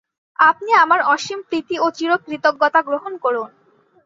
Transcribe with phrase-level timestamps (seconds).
[0.39, 3.49] আপনি আমার অসীম প্রীতি ও চিরকৃতজ্ঞতা গ্রহণ করুন।